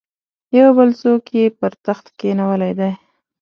یو 0.57 0.69
بل 0.77 0.89
څوک 1.01 1.23
یې 1.37 1.45
پر 1.59 1.71
تخت 1.85 2.05
کښېنولی 2.19 2.71
دی. 2.79 2.91